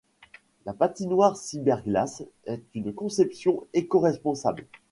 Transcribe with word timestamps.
La 0.65 0.73
patinoire 0.73 1.37
CyberGlace 1.37 2.23
est 2.45 2.63
une 2.73 2.91
conception 2.91 3.67
écoresponsable. 3.75 4.65